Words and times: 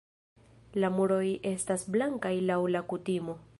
La 0.83 0.89
muroj 0.95 1.27
estas 1.51 1.85
blankaj 1.97 2.35
laŭ 2.53 2.59
la 2.77 2.85
kutimo. 2.95 3.41